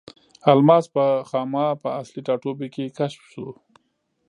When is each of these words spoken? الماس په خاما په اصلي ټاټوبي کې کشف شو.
الماس 0.51 0.85
په 0.95 1.05
خاما 1.29 1.65
په 1.81 1.89
اصلي 2.01 2.21
ټاټوبي 2.27 2.67
کې 2.75 2.93
کشف 2.99 3.21
شو. 3.31 3.47